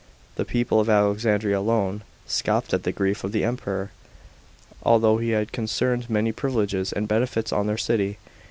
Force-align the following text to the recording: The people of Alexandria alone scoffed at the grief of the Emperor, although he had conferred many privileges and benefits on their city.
The 0.33 0.45
people 0.45 0.79
of 0.79 0.89
Alexandria 0.89 1.59
alone 1.59 2.01
scoffed 2.25 2.73
at 2.73 2.81
the 2.81 2.91
grief 2.91 3.23
of 3.23 3.33
the 3.33 3.43
Emperor, 3.43 3.91
although 4.81 5.19
he 5.19 5.29
had 5.29 5.51
conferred 5.51 6.09
many 6.09 6.31
privileges 6.31 6.91
and 6.91 7.07
benefits 7.07 7.53
on 7.53 7.67
their 7.67 7.77
city. 7.77 8.17